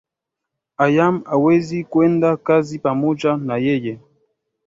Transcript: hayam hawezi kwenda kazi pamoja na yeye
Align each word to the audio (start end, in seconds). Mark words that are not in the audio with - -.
hayam 0.77 1.23
hawezi 1.23 1.83
kwenda 1.83 2.37
kazi 2.37 2.79
pamoja 2.79 3.37
na 3.37 3.57
yeye 3.57 3.99